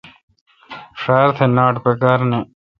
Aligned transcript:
ݭار 1.01 1.27
تھہ 1.35 1.45
ناٹ 1.55 1.75
پکار 1.85 2.19
نہ۔ 2.29 2.39